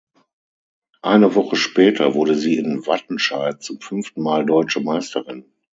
[1.03, 5.45] Eine Woche später wurde sie in Wattenscheid zum fünften Mal Deutsche Meisterin.